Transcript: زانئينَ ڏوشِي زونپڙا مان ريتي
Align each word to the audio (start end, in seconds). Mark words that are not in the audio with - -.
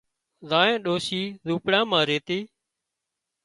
زانئينَ 0.49 0.77
ڏوشِي 0.85 1.21
زونپڙا 1.45 1.79
مان 1.89 2.03
ريتي 2.09 2.39